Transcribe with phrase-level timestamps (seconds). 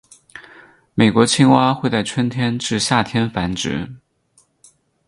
[0.95, 3.87] 美国青蛙会在春天至夏天繁殖。